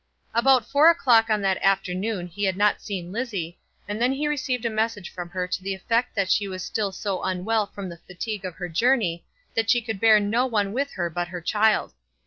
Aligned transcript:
At 0.33 0.65
four 0.65 0.89
o'clock 0.89 1.29
on 1.29 1.41
that 1.43 1.61
afternoon 1.61 2.25
he 2.25 2.45
had 2.45 2.57
not 2.57 2.81
seen 2.81 3.11
Lizzie, 3.11 3.59
and 3.87 4.01
then 4.01 4.11
he 4.11 4.27
received 4.27 4.65
a 4.65 4.69
message 4.71 5.11
from 5.13 5.29
her 5.29 5.47
to 5.49 5.61
the 5.61 5.75
effect 5.75 6.15
that 6.15 6.31
she 6.31 6.47
was 6.47 6.63
still 6.63 6.91
so 6.91 7.21
unwell 7.21 7.67
from 7.67 7.87
the 7.87 7.99
fatigue 8.07 8.43
of 8.43 8.55
her 8.55 8.67
journey 8.67 9.23
that 9.55 9.69
she 9.69 9.79
could 9.79 9.99
bear 9.99 10.19
no 10.19 10.47
one 10.47 10.73
with 10.73 10.93
her 10.93 11.07
but 11.11 11.27
her 11.27 11.39
child. 11.39 11.93